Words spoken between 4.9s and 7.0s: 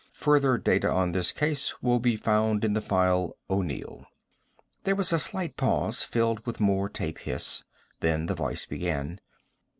was a slight pause, filled with more